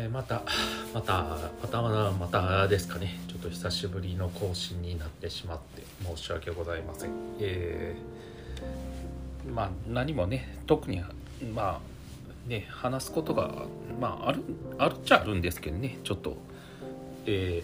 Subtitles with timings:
[0.00, 0.42] えー、また
[0.94, 3.20] またまたまたまたですかね。
[3.28, 7.10] ちょっと久しぶりの更新になってしまって申し訳ございません。
[7.38, 11.02] えー、まあ何もね特に
[11.54, 11.80] ま
[12.46, 13.66] あね話すことが
[14.00, 14.42] まあある
[14.78, 15.98] あるっちゃあるんですけどね。
[16.02, 16.38] ちょっと
[17.26, 17.62] え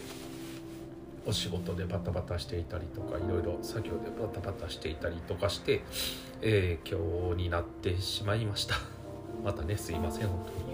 [1.25, 5.83] ー、お仕事でバタバタしていたりとかいろいろ作業でバタバタしていたりとかして、
[6.43, 8.75] えー、今日になってしまいました。
[9.43, 10.66] またねすいません本当に。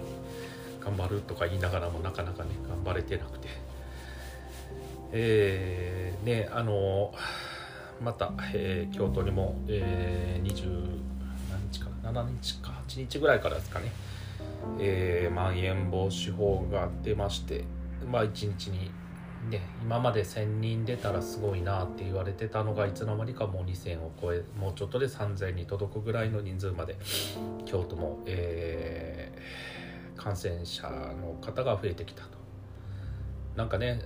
[0.85, 3.49] 頑張るとか言いながらもなかなかね頑張れてなくて。
[5.13, 7.13] えー、ねあの
[8.03, 11.01] また、えー、京都にも、えー、20
[11.51, 13.93] 何日かな7日か8日ぐらいからですかね、
[14.81, 17.65] えー、まん延防止法が出まして
[18.11, 18.91] まあ1日に
[19.51, 26.97] ね、今まで1,000人出たらすごいなって言われてたのがいつの間にかもう2,000を超えもうちょっとで3,000に届くぐらいの人数まで
[27.67, 29.41] 京都も、えー、
[30.17, 32.31] 感染者の方が増えてきたと。
[33.57, 34.03] なんかね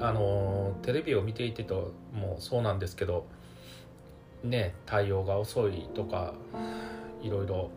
[0.00, 3.26] あのテレビを見ていてともそうなんですけど
[4.42, 6.32] ね対応が遅いとか
[7.22, 7.70] いろいろ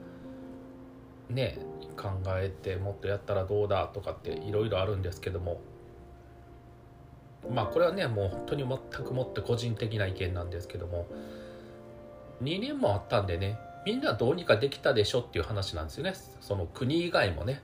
[1.29, 1.57] ね
[1.97, 5.59] 考えてもっとやったらどうだとかっていろいろあるんですけども。
[7.53, 11.07] まあこれはねもう本当に全くもって個人的な意見なんですけども。
[12.41, 16.13] 2年もあったんでねみんなどうにかできたでしょっていう話なんですよね。
[16.41, 17.61] その国以外もね。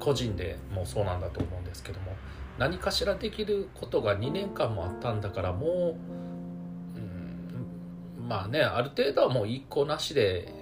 [0.00, 2.12] 個人でもそうなんだと思うんですけども。
[2.58, 5.96] 何かしらできることが2年間もあったんだからも
[6.96, 6.98] う、
[8.20, 10.52] うん、まあねある程度はもう一個なしで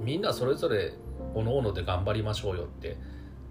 [0.00, 0.94] みんなそれぞれ
[1.34, 2.96] おのおので頑張りましょうよって、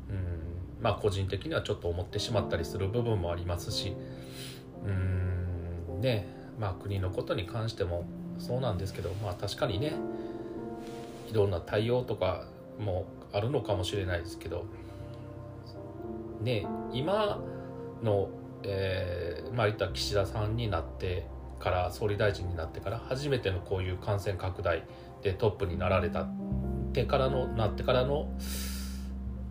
[0.10, 3.94] うん、まあ個人的にはちょっと思ってしまったりする部分もありますし
[4.86, 6.28] うんね
[6.60, 8.06] まあ国のことに関しても
[8.42, 9.94] そうなんですけどまあ確かにね
[11.30, 12.46] いろんな対応とか
[12.80, 14.66] もあるのかもしれないですけど
[16.42, 17.40] ね今
[18.04, 18.30] の、
[18.64, 21.28] えー、まあ言った岸田さんになって
[21.60, 24.84] から総理大臣になってから初めてのこういう感染拡大
[25.22, 26.28] でトップになられたっ
[26.92, 28.34] てからのなってからの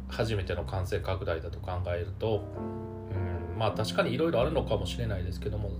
[0.08, 2.42] 初めての感染拡大だと考えると、
[3.52, 5.70] うん、まあ確かにいろいろあるのかもしれないですけども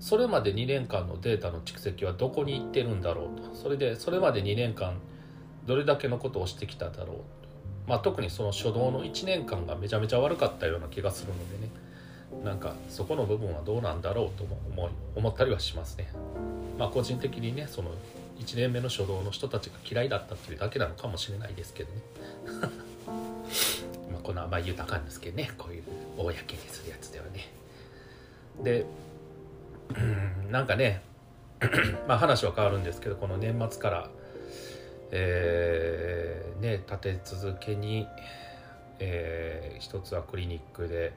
[0.00, 4.94] それまで2年間のデータの蓄積はどこに行ってるんだろうとそれでそれまで2年間
[5.66, 7.24] どれだけのことをしてきただろうと、
[7.86, 11.72] まあ、特にその初動の1年間がめちゃめちゃ悪かったような気がするのでね
[12.44, 16.08] なんかそこの部分はどうなんだろうとも思い思ったりはしますね。
[16.78, 17.90] まあ個人的にねその
[18.38, 22.02] 1年目の初動の人たちが嫌いだったっていうだけなのかもしれないですけどね。
[24.12, 25.82] まあこの甘い豊かんですけどねこういう
[26.18, 27.50] 公にするやつではね。
[28.62, 28.84] で
[29.96, 31.02] うんなんかね
[32.06, 34.10] まあ話は変わるんですけどこの年末から
[35.10, 38.06] えー、ね立て続けに、
[38.98, 41.12] えー、一つはクリニックで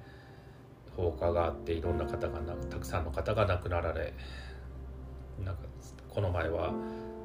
[0.96, 2.40] 放火があっていろんな方が
[2.70, 4.14] たくさんの方が亡くなられ
[5.44, 5.62] なんか
[6.10, 6.74] この前は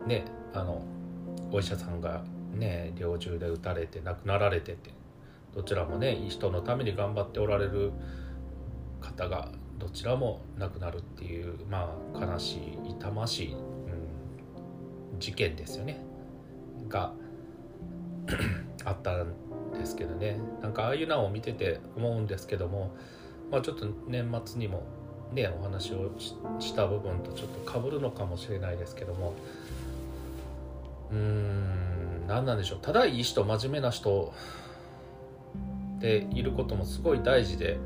[0.06, 0.24] ね
[0.54, 0.82] あの
[1.52, 2.22] お医者さんが
[2.54, 4.90] ね猟銃で撃たれて亡くなられてて
[5.54, 7.92] どちらもね人のために頑張っておられる
[9.00, 13.56] 方がどちらも亡くなるっていうまあ悲しい痛ましい、う
[15.16, 16.00] ん、事件ですよね
[16.88, 17.12] が
[18.84, 19.32] あったん
[19.74, 22.94] ですけどねなんかああいうのを見てて思うんですけども、
[23.50, 24.82] まあ、ちょっと年末にも
[25.32, 26.12] ねお話を
[26.58, 29.34] した部分とちょっとかぶるのかもしれないですけども
[31.10, 34.32] うーん何なんでしょうただいい人真面目な人
[35.98, 37.78] でいることもすごい大事で。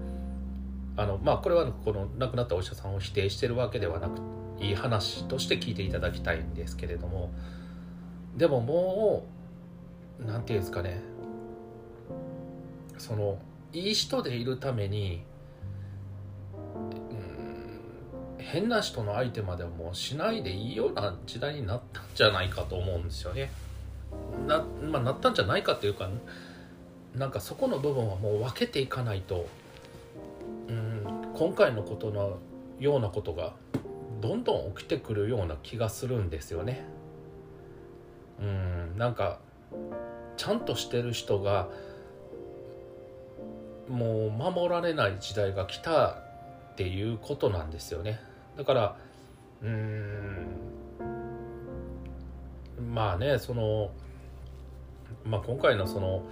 [1.00, 4.20] あのまあこれはこの亡くなったお医者さんを否定してるわけではなく
[4.60, 7.30] いい話として聞いていただきたいんですけれども
[8.36, 9.24] でもも
[10.20, 11.00] う何て言うんですかね
[12.98, 13.38] その
[13.72, 15.22] いい人でいるために
[17.10, 23.50] うん変な人の相手までもしないでいいような時代になったんじゃないかと思うんですよね。
[24.46, 26.10] な,、まあ、なったんじゃないかっていうか
[27.16, 29.46] なんかそこの部分はもう分けていかないと
[31.40, 32.36] 今回のことの
[32.78, 33.54] ようなことが
[34.20, 36.84] どんどん起きてくるような気がするんですよね。
[38.38, 39.38] うんなんか
[40.36, 41.70] ちゃんとしてる人が
[43.88, 46.08] もう守られない時代が来た
[46.72, 48.20] っていうことなんですよね。
[48.58, 48.96] だから
[49.62, 50.46] うん
[52.92, 53.92] まあねその、
[55.24, 56.22] まあ、今回のその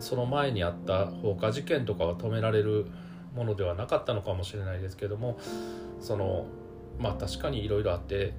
[0.00, 2.86] その前にあった放火事件とかは止められる
[3.34, 5.38] ものではなかったのかもしれないですけども
[6.00, 6.46] その
[6.98, 8.34] まあ確かにいろいろあって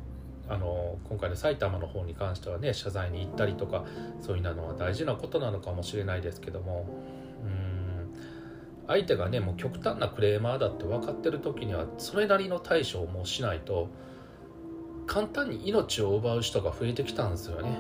[0.48, 3.86] あの今回の埼玉の方に関してはね謝罪に行ったりとか
[4.20, 6.88] そういうのは大事なことなのかもしれないですけども
[7.44, 8.16] うん
[8.88, 13.90] 相手がねもう極端なクレーマーだって分かってる時にはそれなりの対処をもうしないと
[15.06, 17.80] 簡単に命を奪う人が増えてきたんですよね。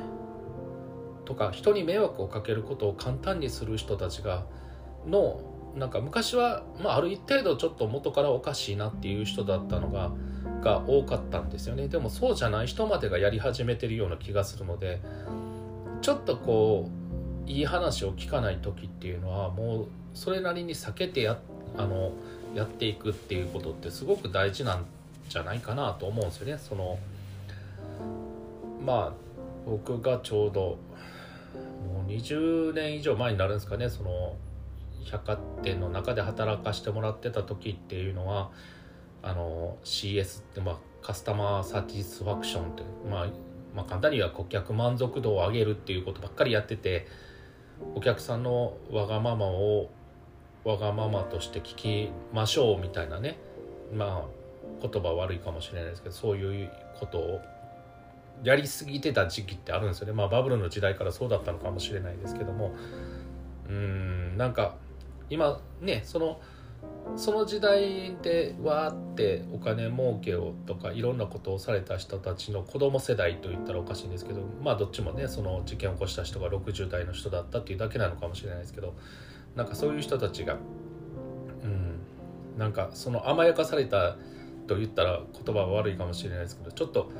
[1.25, 4.45] とか人に迷惑をかけることを簡単にする人たちが
[5.05, 5.39] の
[5.75, 10.11] なんか昔は、まあ、ある一程度ちょっと元からおかしいなっていう人だったのが
[10.61, 15.01] が多かったんですよねでもそうじゃない人までがやり始めてるような気がするので
[16.01, 16.89] ちょっとこ
[17.47, 21.39] ういい話を聞かない時っていうのはもうそれなりに避けてや
[21.77, 22.11] あの
[22.55, 24.85] やっていくっていうことってすごく大事なん
[25.29, 26.57] じゃないかなと思うんですよね。
[26.57, 26.97] その
[28.85, 29.13] まあ
[29.65, 34.35] 僕がちょうどもう20年以上前になるんですかねその
[35.11, 38.51] 百貨店の中で働かしてもらってた時っていうのは
[39.21, 43.27] あの CS って、まあ、カスタマーサティスファクションって、まあ、
[43.75, 47.07] まあ簡単には顧客満足度を上げるっていうことばっかりやってて
[47.95, 49.89] お客さんのわがままを
[50.63, 53.37] わがままとして聞きましょうみたいなね
[53.93, 57.41] まあ言葉悪いかもしれないですけどそういうことを
[58.43, 60.13] やりすぎてた時期ってあるんですよね。
[60.13, 62.73] まあバブルの時代からそうだったのかもしれないですけども。
[63.67, 64.75] うんなんか
[65.29, 66.41] 今ねその
[67.15, 78.95] その時代でわーってお金儲けをとかいろんなことをされた人たちの子供世代といったらおかしいんですけどまあどっちもねその事件を起こした人が60代の人だったっていうだけなのかもしれないですけど
[79.55, 80.57] なんかそういう人たちが
[81.63, 81.99] うん
[82.57, 84.15] なんかその甘やかされた
[84.67, 87.11] と言ったら言葉は悪いかもしれないですけどちょっと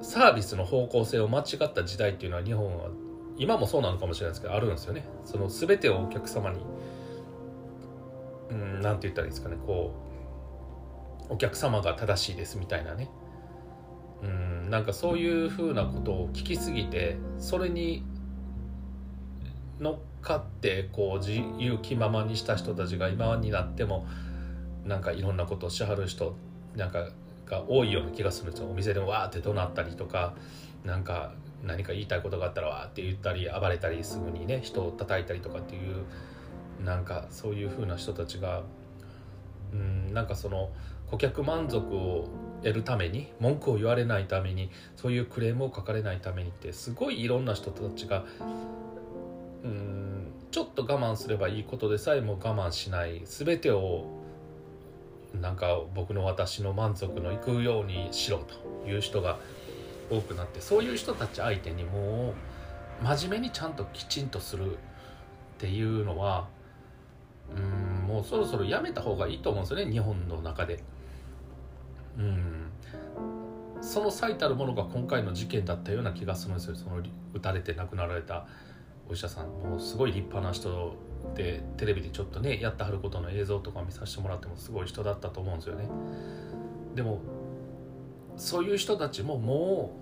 [0.00, 2.88] サービスの方向性を間違った時代っていうのは日本は
[3.36, 5.04] 今もそうなのかもしれないですけどあるんですよね。
[5.24, 6.60] その全てをお客様に
[8.54, 9.94] うん何て言ったらいいですかねこ
[11.28, 13.10] うお客様が正しいですみたいなね。
[14.22, 18.04] うんなんかそういうふうなことを聞きすぎてそれに
[19.80, 24.06] 乗っかってこう自由気ままにした人たちが今になっても
[24.84, 26.36] なんかいろんなことをしはる人
[26.74, 27.10] なんか
[27.46, 28.70] が多いような気がするんですよ。
[28.70, 30.34] お店でもわーって怒鳴ったりとか
[30.84, 36.04] なんか何か言いたいことがあったらわーって言ったり暴れたりすぐにね人を叩いたりとかっていう
[36.82, 38.62] なんかそういう風な人たちが
[39.72, 40.70] うんなんかその
[41.10, 42.28] 顧客満足を
[42.62, 48.24] 得るために文句を言われないためにそういうクレームを書かれないためにってすごいいろんな人たちが
[49.62, 53.22] うんちょっと我慢すればいいことでさえも我慢しない。
[53.24, 54.06] 全てを
[55.40, 59.38] なんか僕の私の満足のいくようにしろという人が
[60.10, 62.34] 多くなってそういう人たち相手にも
[63.02, 64.76] う真面目にちゃんときちんとするっ
[65.58, 66.46] ていうのは
[67.56, 70.82] うんもうそろそろやめた方がいいと思うんですよね日本の中で。
[72.18, 72.70] うん。
[73.80, 76.76] その最たるものが今回の事件だったような気がするんですよ。
[76.76, 77.02] その
[77.34, 78.46] 撃たれて亡くなられた
[79.08, 79.46] お医者さん。
[79.48, 80.94] もうすごい立派な人
[81.34, 85.88] でテレビでちょっとねやってはることの映像とか見させてもらってもすごい人だったと思うんですよね。
[86.94, 87.20] でも
[88.36, 89.96] そういう人たちもも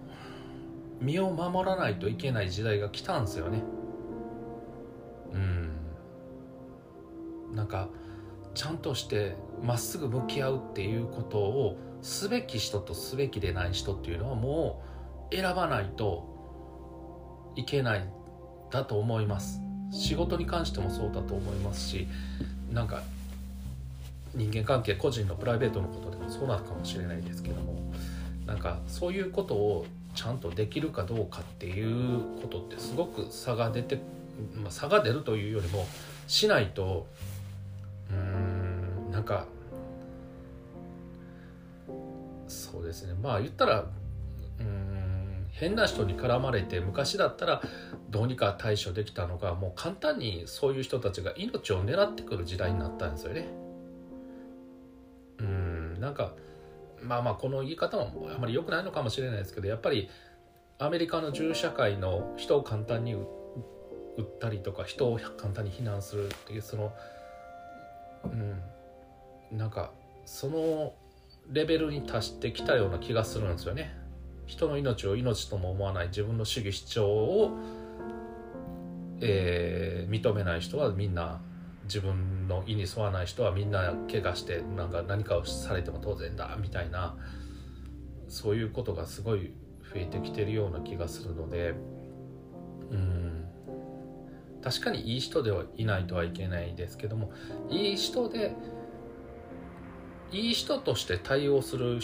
[1.01, 3.63] う身を守らないといけない時代が来たんですよね。
[7.53, 7.89] なんか
[8.55, 14.83] ちゃんとしてまっすぐ向き合うっていうことをすべき人とすべきでない人っていうのはも
[15.31, 18.09] う選ばないといけない
[18.71, 19.61] だと思います。
[19.93, 22.09] 仕事に関してもそうだと思いますし
[22.73, 23.03] なんか
[24.35, 27.93] 人間関係個人のプライベートのことでもそうなのかもしれないですけども
[28.47, 34.01] なんかそういうことをちゃんとできるかどうかっていうことってすごく差が出て、
[34.57, 35.87] まあ、差が出るというよりも
[36.27, 37.07] しないと
[39.13, 39.47] なんか
[42.49, 43.87] そうですねまあ言ったら
[44.59, 47.63] うん変な人に絡まれて昔だったら
[48.11, 53.47] どうにか対処できたのがもう簡単にそういう人たちが命を狙ってくる時代になったんですよね。
[55.39, 56.33] うんなんか
[57.03, 60.09] まあまあこの言い方もあまり良くないのかもしれないですけどやっぱり
[60.79, 63.27] アメリカの銃社会の人を簡単に撃
[64.21, 66.93] ったりとか人を簡単に非難するっていうその
[68.25, 68.63] うん
[69.53, 69.93] なんか
[70.25, 70.95] その
[71.51, 73.95] レベルに達してきたような気がするんですよね。
[74.47, 77.51] 人の命を命とも思わない自分の主義主張を、
[79.21, 81.41] えー、認めない人はみんな
[81.85, 87.17] 自分の意に沿わない人はみんな怪我してなんか何かをされても当然だみたいな
[88.29, 89.53] そういうことがすごい
[89.93, 91.75] 増えてきてるような気がするので
[92.91, 93.45] うん
[94.63, 97.33] 確かにいい人ではいないとはいけないですけども
[97.69, 98.55] いい人で
[100.33, 102.01] いい人として対応する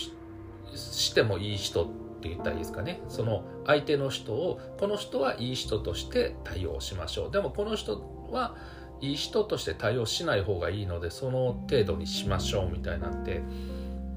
[0.74, 1.86] してもいい人っ
[2.20, 3.00] て言ったらいいですかね。
[3.08, 7.30] その相手の人をこの人はいい人として対応しましょう。
[7.30, 8.56] でもこの人は
[9.00, 13.42] いい人として対応しない方がいいのでその程度にしましょうみたいなんて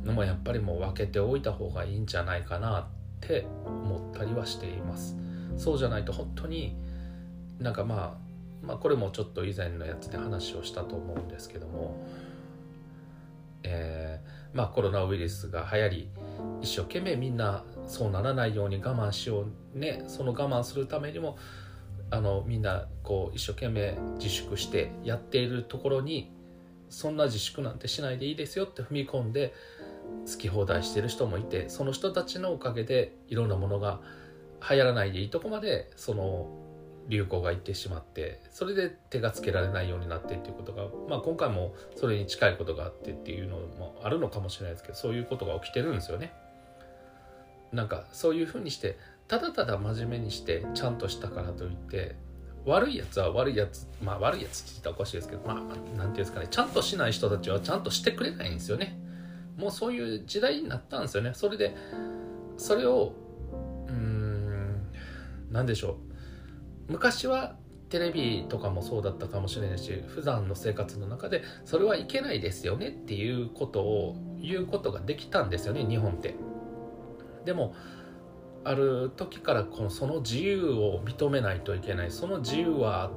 [0.04, 2.86] のもやっぱりもう分けておいた方がいいんじゃないかなっ
[3.22, 5.16] て思ったりはしています。
[5.58, 6.76] そうじゃないと本当に
[7.60, 12.04] なんかまあまあこれもちょっと以前のやつで話をしたと思うんですけども
[13.64, 16.10] えー、まあコロナウイルスが流行り
[16.62, 20.04] 一生懸命みんなそうならないように我慢しようね。
[20.08, 21.38] その我慢するためにも
[22.10, 26.32] あのみんなこう一生懸命自粛してやっているところに
[26.90, 29.54] そんな自粛なんてしないでいいですよって踏み込んで
[30.30, 34.02] 好き放題してる人もいてその人たちのおかげでいろんなものが
[34.70, 36.50] 流行らないでいいとこまでその
[37.08, 46.34] 流行がいってしまってそれで手がつけられないようになってっていうことが、まあ、今回もそれに近いことがあってっていうのもあるのかもしれないですけどそういうことが起きてるんですよね。
[47.72, 52.16] なんかそういうふうにしてただただ真面目にしてちゃんとしたからといって
[52.66, 58.98] 悪いやつは悪いやつまあ悪いやつって言ったらおかしいですけどまあ何て言うんですかねちゃんとしない人たちはちゃんとしてくれないんですよね。
[59.58, 61.32] もうそういう時代になったんですよね。
[61.34, 61.76] それで
[62.58, 63.14] それを
[63.88, 64.82] うーん
[65.50, 66.11] 何でしょう。
[66.92, 67.56] 昔は
[67.90, 76.36] テレビとかもそうだったかもしれないし普段の生活の中でそれはいけないですよねっていうことを言うことができたんですよね日本って。
[77.46, 77.74] でも
[78.64, 82.12] ある時からこのその自由を認めないといけない。
[82.12, 83.12] その自由は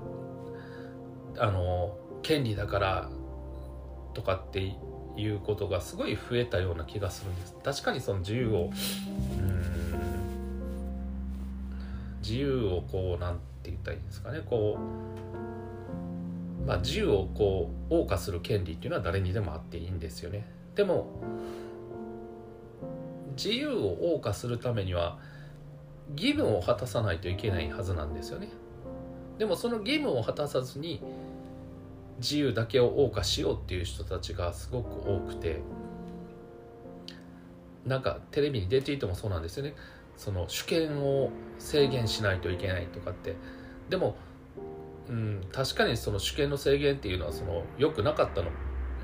[1.39, 3.11] あの権利だから
[4.15, 4.77] とかって
[5.17, 7.57] いうことがすごい増えたような気がするんです。
[7.63, 8.71] 確かにその自由を
[9.39, 9.54] うん。
[12.25, 14.41] 自由をこうなんて言ったらいいんですかね。
[14.49, 14.79] こ
[16.63, 20.47] うまあ自由をこう謳歌する権利っていうのは誰にでもあっていいんですよね。
[20.75, 21.07] でも
[23.37, 25.19] 自由を謳歌するためには
[26.17, 28.49] 義務を果たさないといけないはずなんですよね。
[29.39, 31.03] でもその義務を果たさずに
[32.19, 35.61] 自由だけを謳歌しようっていう人たちがすごく多くて。
[37.87, 39.75] なんかテレビに出ていてもそうなんですよね。
[40.17, 43.37] その主権を制限しないといけないとかって
[43.89, 44.17] でも、
[45.09, 48.51] うん、確かにその主権の制限っていうのはその良くなかったの。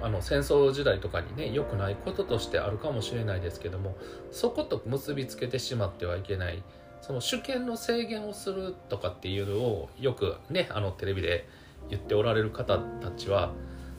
[0.03, 3.99] あの戦争時代とかにね良くないこととしてあるかもしれないですけども
[4.31, 6.63] そこと結びつけてしまってはいけない。
[7.03, 11.49] その主権の制限をするとかっていうのをよくねあのテレビで
[11.89, 13.53] 言っておられる方たちは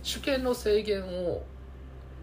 [0.03, 1.43] 主権の制限を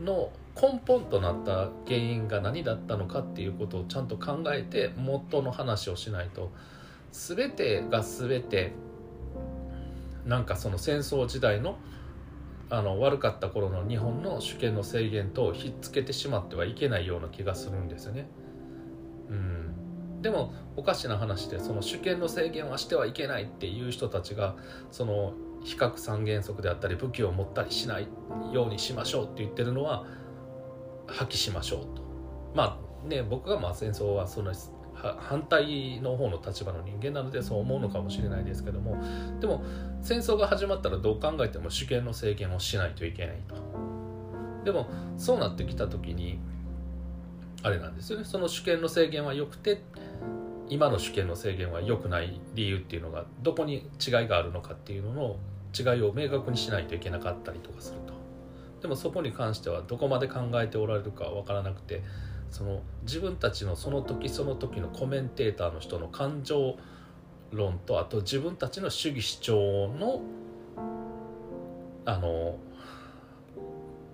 [0.01, 0.31] の
[0.61, 6.51] 根本となった原因が何だったのかっていうことをちゃんと考えて元の話をしないと
[7.13, 8.73] 全てが全て
[10.27, 11.79] なんかその戦争時代の
[12.71, 18.29] あの悪かった頃の日本の主権の制限とひっつけてしまってはいけないような気がするんですよね。
[19.31, 19.75] うん
[20.21, 24.57] でもおかしな話でその主権の制限はしてはいけないっていう人たちが
[24.91, 28.09] その非核三原則であったり武器を持ったりしない
[28.53, 30.07] ようにしましょうって言ってるのは
[31.09, 32.03] 破棄しましょうと。
[32.55, 34.53] まあね僕がまあ戦争はその
[34.95, 38.97] 反対の方の立場の人間なのでそう思うのかもしれないですけども
[39.41, 39.63] でも
[40.03, 43.55] 戦争が始まったらどう考えても主権の制限をしないといけないと。
[44.65, 46.41] でもそうなってきた時に
[47.63, 48.25] あれなんですよね。
[48.25, 49.83] その主権の制限は良くて
[50.69, 55.37] 今の主権の制限は良くない理由っていうのがどこに違いがあるのかっていうのの
[55.79, 58.18] 違いを明確にしないといけなかったりとかすると。
[58.81, 62.03] でもそこに関してはどこまで考えておられるかわからなくて
[62.51, 66.77] その自分たちのその時その時のコメンテーターの人の感情
[67.53, 70.21] 論とあと自分たちの主義主張の
[72.05, 72.57] あの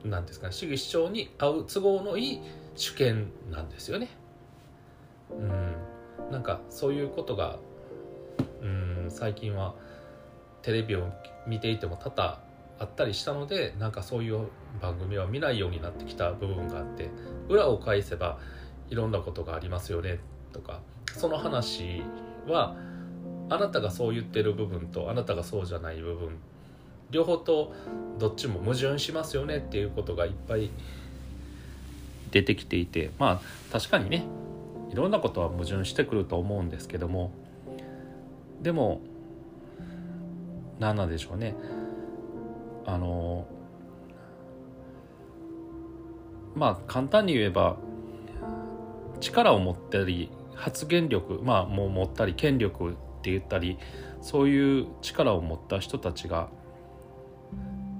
[0.04, 2.40] 何ですかね主義主張に合う都合のいい
[2.74, 4.08] 主権なんですよね。
[5.30, 7.58] うん、なんかそういうことが
[8.62, 9.74] うん最近は
[10.62, 11.08] テレビを
[11.46, 12.43] 見ていても多々
[12.78, 14.48] あったりしたのでなんかそういう
[14.80, 17.08] 番組は見ないようになってきた部分があって
[17.48, 18.38] 裏を返せば
[18.90, 20.18] いろんなことがありますよね
[20.52, 20.80] とか
[21.16, 22.02] その話
[22.46, 22.76] は
[23.48, 26.36] あなたがそう言ってる部分とあなたがそうじゃない部分
[27.10, 27.72] 両方と
[28.18, 30.70] どっちも矛盾しますよねっていうことがいっぱい
[32.32, 34.24] 出てきていてまあ確かにね
[34.90, 37.32] いろんなことは矛盾してくると思うんですけども
[38.62, 39.00] でも
[40.80, 41.54] 何なんでしょうね。
[42.86, 43.46] あの
[46.54, 47.76] まあ簡単に言えば
[49.20, 53.78] 力を持ったり発言力まあもう持ったり権力って言ったり
[54.20, 56.48] そういう力を持った人たちが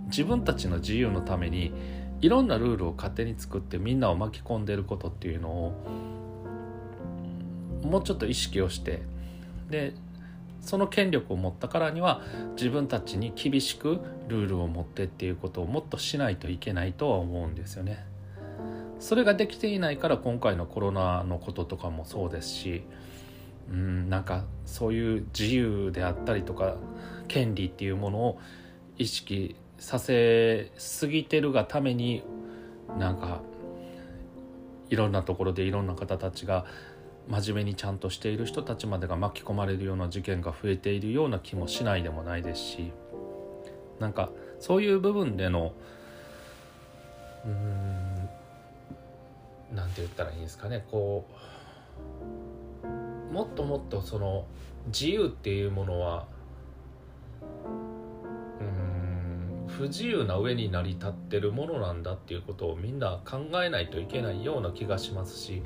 [0.06, 1.72] 自分たちの自由のために
[2.20, 5.72] いろんなルールを勝手に作ってみんなを巻き込んでることっていうのを
[7.82, 9.02] もうちょっと意識をして
[9.70, 9.94] で
[10.64, 12.22] その権力を持ったからには
[12.56, 18.04] 自分たちに厳しくルールを持ってっていうことをもっとしないといけないとは思うんですよね。
[18.98, 22.84] それができていないから今回のコロナのこととかもそうですし
[23.70, 26.76] うんなんかそういう自由であったりとか
[27.28, 28.38] 権利っていうものを
[28.96, 32.22] 意識させすぎてるがために
[32.98, 33.42] なんか
[34.90, 36.64] いろんなところでいろんな方たちが
[37.28, 42.92] 真面目にちゃんとしている人たちまでが巻き込まれるような事件が増えているような気もしないでもないですし
[43.98, 45.72] なんかそういう部分での
[47.44, 48.14] うーん
[49.74, 51.26] なんて言ったらいいんですかねこ
[53.30, 54.44] うもっともっとその
[54.86, 56.26] 自由っていうものは
[58.60, 65.62] うん不自由な上に成り立ってるものなんだっていうことをみんな考えないといけないような気がしますし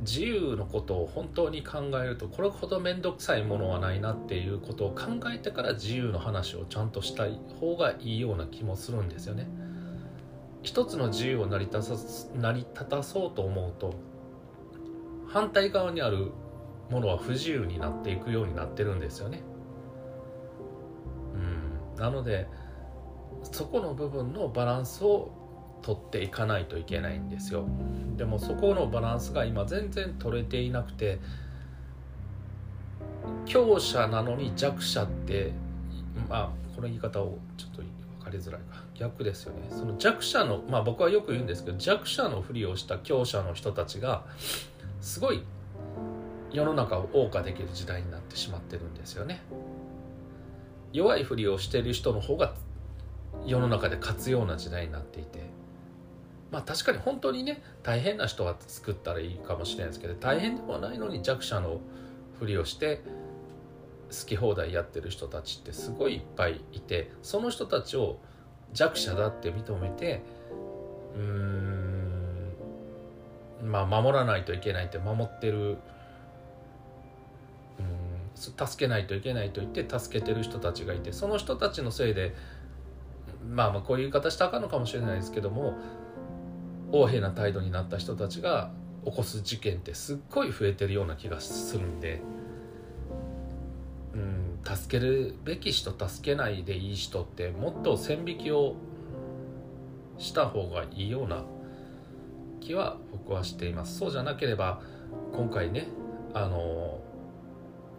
[0.00, 7.24] 自由のことを本当に考えるとこれほど面倒くさいものはないなっていうことを考えてから自由の話をちゃんとした
[7.60, 9.48] 方がいいような気もするんですよね。
[10.62, 13.94] 一つの自由を成り立た成り立たそうと思うと
[15.28, 16.32] 反対側にある
[16.90, 19.42] ものは不自由になっていくようになってるんですよね。
[21.34, 22.48] うん、なので
[23.42, 25.45] そこの部分のバランスを
[25.86, 27.64] 取っていかないといけないんですよ。
[28.16, 31.20] でもそこのバランスが今全然取れていなくて
[33.44, 35.52] 強者なのに弱者って
[36.28, 38.82] まあこの言い方をちょっと分かりづらいか。
[38.96, 39.68] 逆ですよね。
[39.70, 44.24] その弱者のまあ僕はよく言うんですけど弱者のふりをした強者の人たちが
[45.00, 45.44] すごい
[46.50, 49.40] 世の中を謳歌できる時代になってしまってるんですよね。
[50.92, 52.54] 弱いふりをしてる人の方が
[53.44, 55.54] 世の中で勝つような時代になっていて。
[56.50, 61.80] まあ確かに本当にね大変な人は作ったらいいかもしれないですけど大変でもないのに弱者の
[62.38, 63.02] ふりをして
[64.10, 68.18] 好き放題やってる人たちってすごいいっぱいいてその人たちを
[68.72, 70.22] 弱者だって認めて
[71.16, 72.52] うーん
[73.64, 75.78] まあ守らないといけないって守ってる
[77.78, 82.34] うん助けないといけないと言って助けてる人たちがいてその人たちのせいで
[83.48, 85.74] まあまあこういう言い方したらあかんのかもしれないですけども
[86.96, 88.70] 横柄な態度になった人たちが
[89.04, 92.22] 起こす事件ってすっごい増えてるような気がするんで、
[94.14, 98.74] うん、助けるべき人助けないでいい人ってもっと線引きを
[100.18, 101.44] した方がいいような
[102.60, 103.98] 気は僕はしています。
[103.98, 104.80] そうじゃなければ
[105.32, 105.86] 今回ね
[106.34, 107.00] あの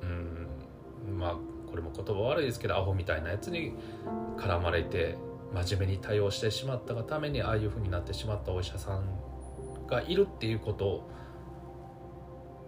[0.02, 1.36] うんまあ
[1.70, 3.74] これも言葉悪いですけどアホみたいなやつに
[4.38, 5.16] 絡まれて
[5.54, 9.04] 真面目に対応してしまったがためにああいうふうになってしまったお医者さん
[9.88, 11.10] がいるっていうこと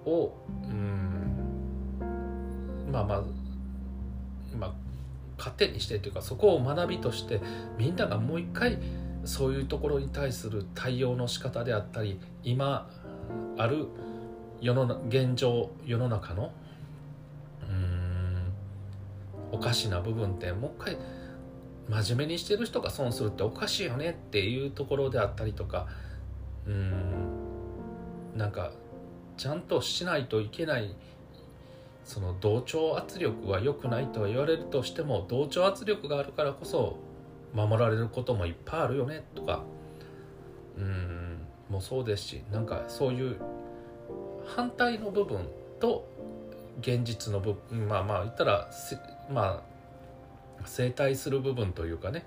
[0.06, 1.20] をうん
[2.92, 3.24] まあまあ
[4.58, 4.74] まあ
[5.38, 7.42] 糧にしてというかそこを学びとして
[7.78, 8.80] みんながもう一回
[9.26, 12.89] そういうところに対する対応の仕方であったり今
[13.58, 13.88] ある
[14.62, 16.52] 世の現状世の中の
[17.70, 18.52] うん
[19.52, 20.98] おかしな部分ってもう一回
[21.89, 25.88] 真面目にしてる人が損するっておかしいよねっていうところであったりとか
[26.67, 28.71] うんなんか
[29.38, 30.95] ちゃんとしないといけない
[32.04, 36.97] その同調圧力は良くないとは言われるとしても同調圧力があるからこそ
[37.54, 39.63] 守られることもいっぱいあるよねとか
[40.78, 43.38] うんもそうですしなんかそういう
[44.45, 45.47] 反対の部分
[45.80, 46.08] と
[46.82, 48.69] 現実の部分まあまあ言ったら
[49.32, 49.69] まあ
[50.65, 52.26] 整体する部分というかね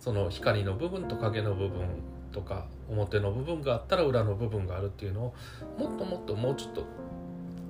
[0.00, 1.86] その光の部分と影の部分
[2.32, 5.34] とか表の部分があったら裏の部分があるっていうのを
[5.78, 6.84] もっともっともうちょっと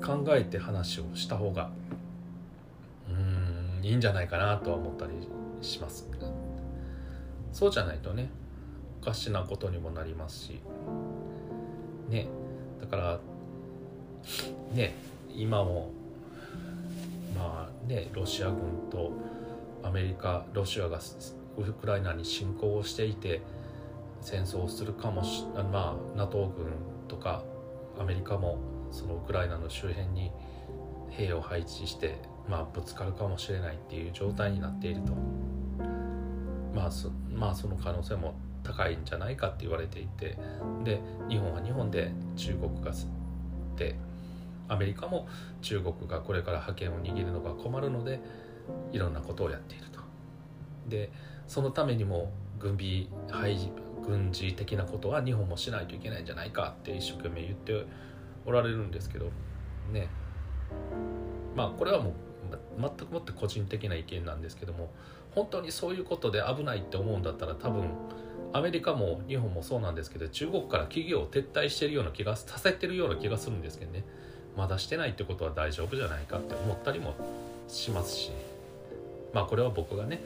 [0.04, 1.70] 考えて話をした方が
[3.10, 5.12] うんいいんじゃないかなとは思ったり
[5.60, 6.08] します。
[7.52, 8.30] そうじゃないとね
[9.02, 10.60] おかしなことにもなりますし。
[12.08, 12.26] ね
[12.80, 13.20] だから
[14.74, 14.94] ね
[15.34, 15.90] 今も
[17.36, 18.56] まあねロシア軍
[18.90, 19.10] と
[19.82, 21.00] アメリカロシアが
[21.56, 23.42] ウクライナに侵攻をしていて
[24.20, 26.66] 戦争をするかもしまあ NATO 軍
[27.08, 27.42] とか
[27.98, 28.58] アメリカも
[28.90, 30.30] そのウクライナの周辺に
[31.10, 32.16] 兵を配置して、
[32.48, 35.12] まあ、ぶつかるかもしれないっていう状態になっていると、
[36.74, 40.38] まあそまあ、その可能性も高いんじゃないかって言われていて
[40.84, 42.92] で日本は日本で中国が
[43.76, 43.96] で
[44.68, 45.26] アメリカも
[45.60, 48.20] 中国がこれから覇権を握るのが困るので
[48.92, 50.00] いろんなことをやっていると。
[50.88, 51.10] で
[51.46, 53.72] そのためにも軍備配
[54.06, 57.84] 軍事的なことは日本もしないといけないんじゃないかって一生懸命言って
[58.44, 59.26] おられるんですけど
[59.92, 60.08] ね。
[61.54, 62.12] まあこれはもう
[62.80, 64.90] 全くもって個人的な意見なんですけども
[65.34, 67.90] 本当にそういうことで危ないって思うんだったら多分
[68.52, 74.04] アメリカも日本もそうなんですけど中国から企業を撤退してるような気がさせてるような気がするんですけどね。
[74.56, 77.14] まだしてないってことは大丈夫じゃないかって思ったりも
[77.68, 78.51] しますし。
[79.32, 80.22] まあこれは僕がね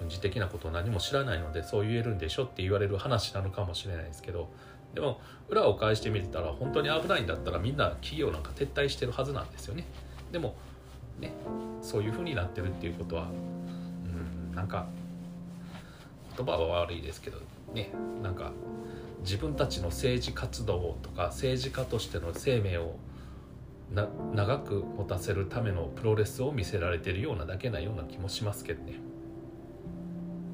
[0.00, 4.48] 軍事的なことを何も知らないのでそう言えるんでしょって言われる話なのかもしれないですけど
[4.94, 9.84] でも裏を返してみてたら本当に危ないんだったらみんな企業なんか撤退してるはずなんですよね。
[10.32, 10.54] でも
[11.18, 11.32] ね
[11.82, 14.86] そういう風になってるっていうことはうんなんか
[16.36, 17.38] 言葉は悪いですけど
[17.72, 17.90] ね
[18.22, 18.52] なんか
[19.20, 22.96] 自分たちの政治活動とか政治家としての生命を
[23.90, 28.94] 長く持たせるためのプロレスを見せられてるようなだけなような気もしますけどね。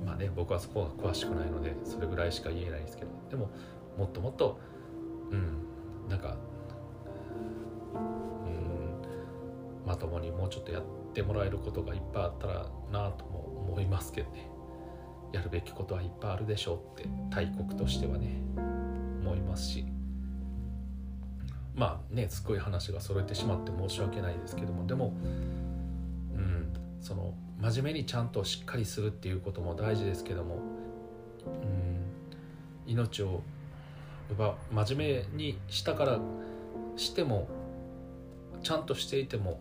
[0.06, 3.10] まあね僕はそこが詳しくないのでそれぐらいしか言えないですけど。
[3.30, 3.50] でも
[3.98, 4.60] もっともっと
[5.30, 6.36] うんなんか
[7.94, 14.48] うんまともにもうちょっとやってもらえることがいっぱいあったらなとも思いますけどね。
[15.32, 18.40] やるべきことはいっぱいあるでしょうって大国としてはね
[19.22, 19.93] 思いますし。
[21.74, 25.12] まあねすごい話が揃えてしまって申し訳ないですけどもでも
[26.34, 30.56] うんその真面目にちゃんとしっかりするっていうことも大事ですけども
[31.46, 33.42] うん命を
[34.30, 36.18] 奪真面目にしたから
[36.96, 37.48] しても
[38.62, 39.60] ちゃんとしていても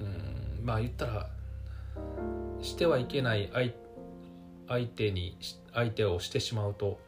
[0.00, 1.30] うんまあ言ったら
[2.60, 3.72] してはいけない相
[4.68, 5.36] 相手に
[5.74, 6.98] 相手をしてしまうと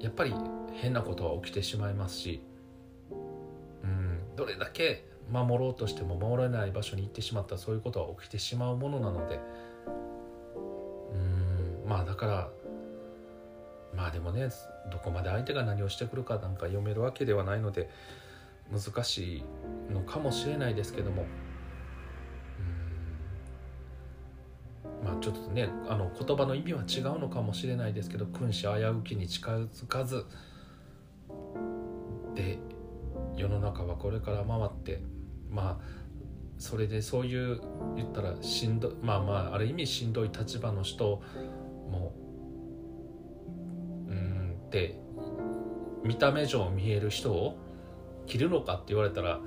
[0.00, 0.34] やっぱり
[0.74, 2.42] 変なことは起きてしまいますし
[3.82, 9.40] うんどれだけ守ろうとしても守れない場所に行ってしまったらそういうことは起きてしまうものなので
[11.14, 11.16] う
[11.86, 12.50] んまあだから
[13.94, 14.48] まあでもね
[14.90, 17.88] どこまで相手が何をしてくるかなんか読めるわけではないので
[18.72, 21.24] 難しいのかもしれないですけども
[25.02, 30.24] まあちょっとねあの言葉の意味は違うのかもしれないですけど君子危うきに近づかず
[32.34, 32.58] で
[33.36, 35.02] 世の中はこれから回って
[35.50, 36.04] まあ
[36.58, 37.60] それでそういう
[37.96, 41.22] 言ったらしんどまあまあある意味しんどい立場の人
[41.90, 42.14] も
[44.08, 44.98] うんって
[46.04, 47.56] 見た目上見える人を
[48.26, 49.40] 切るのかって言われたら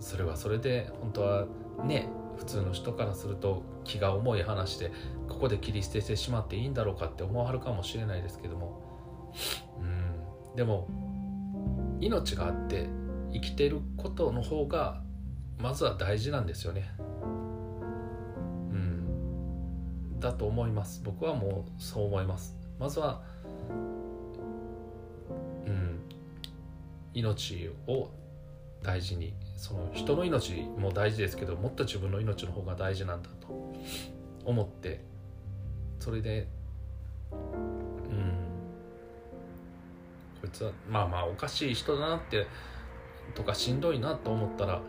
[0.00, 1.46] それはそれで本当は
[1.84, 4.92] ね普通の人からすると気が重い話で
[5.28, 8.82] ここで切り捨ててしまっていいんだろうかって思わはるかもしれないですけども。
[9.80, 10.88] うんでも
[12.02, 12.88] 命があって
[13.32, 15.00] 生きてることの方が
[15.58, 16.90] まずは大事なんですよね。
[18.72, 20.18] うん。
[20.18, 21.00] だと思います。
[21.04, 22.56] 僕はもうそう思います。
[22.78, 23.22] まずは
[25.66, 26.00] うん。
[27.14, 28.10] 命を
[28.82, 33.46] 大事にその人の命も大事ですけどもっと自分の命の方が大事なんだと
[34.44, 35.04] 思って
[36.00, 36.48] それで
[40.42, 42.48] こいつはまあまあおかしい人だなって
[43.34, 44.82] とかしんどいなと思ったら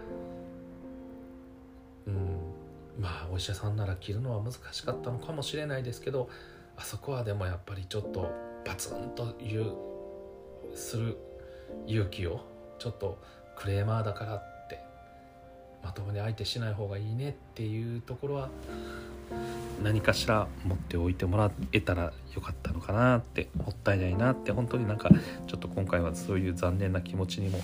[2.08, 2.40] うん
[3.00, 6.28] まあお医者さんなら切るのは難しかったのかもしれないですけど
[6.76, 8.32] あそこはでもやっぱりちょっと
[8.66, 9.76] バツンと言う
[10.74, 11.18] する
[11.86, 12.42] 勇気を
[12.80, 13.22] ちょっと
[13.56, 14.80] クレーマーだからって
[15.84, 18.50] まともに相手しない方がいいねっていうところは
[19.84, 25.10] 何かしら持っておいてもらえたらよかったのかなってもったいないなって本当になんか
[25.48, 27.60] ちょっと今回はそういう残念な気持ちにも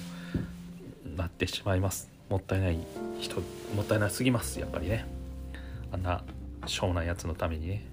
[1.15, 2.09] なってしまいます。
[2.29, 2.77] もったいない
[3.19, 3.41] 人
[3.75, 4.59] もったいなすぎます。
[4.59, 5.05] やっぱりね。
[5.91, 6.23] あんな
[6.65, 7.85] 小なやつのためにね。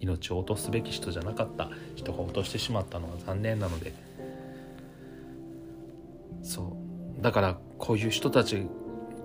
[0.00, 3.94] 命を落とすべき人じゃなかった人が落としてしまったのは残念なので。
[6.42, 6.76] そ
[7.18, 7.22] う。
[7.22, 8.66] だからこういう人たち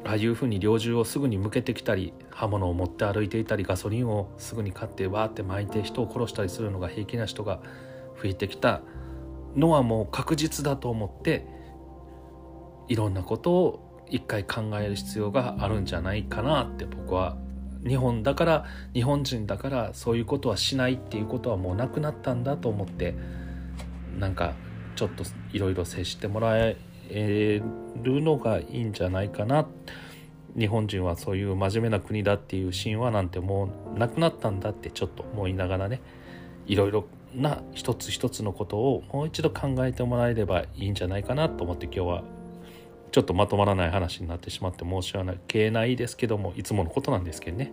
[0.07, 7.59] ああいうふうに猟銃をすぐに向けてきたり刃物を持って歩いていたりガソリンをすぐに買ってわーって巻いて人を殺したりするのが平気な人が
[8.23, 8.81] 増えてきた
[9.57, 11.45] のはもう確実だと思って
[12.87, 17.35] いろんなことを一回考える必要があるんじゃないかなって僕は
[17.85, 23.13] 日本だから日本人だからそういうことはしないっていうことはもうなくなったんだと思って
[24.17, 24.53] なんか
[24.95, 26.77] ちょっといろいろ接してもらえ
[27.09, 27.61] え
[28.03, 29.67] るのがいいんじゃないかな。
[30.57, 36.01] 日本人はそういう真面目な国だっていう神話なんてもうなくなったんだってちょっと思いながらね。
[36.65, 42.23] いろいろな一つ一つのことをもう一度考えてもらえればいいんじゃないかなと思って今日は
[43.11, 47.71] ちょっとまとまらない話になってしまって申し訳ないですけどもいつものことなんですけどね。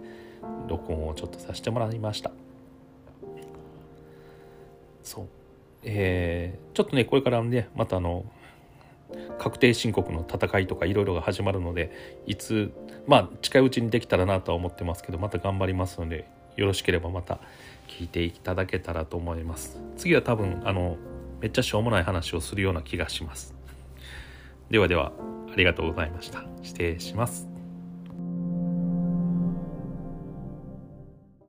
[0.69, 2.31] 録音をちょっとさせてもらいました。
[5.03, 5.29] そう。
[5.83, 8.25] えー、ちょっとねこれからねまたあの
[9.39, 11.91] 確定申告の戦いとかいろいろが始まるので
[12.27, 12.73] いつ
[13.07, 17.39] まあ近いうちにできたらなとは思ってますけどまた頑張りますのでよろしければまた
[17.89, 19.81] 聞いていただけたらと思います。
[19.97, 20.97] 次は多分あの
[21.41, 23.55] めっちゃしょうもない話をするような気がします。
[24.71, 25.13] ではでは
[25.53, 26.45] ありがとうございました。
[26.63, 27.54] 失礼します。